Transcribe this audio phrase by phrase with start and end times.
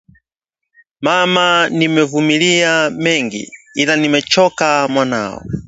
[1.01, 5.41] "Mama nimevumilia mengi ila nimechoka mwanao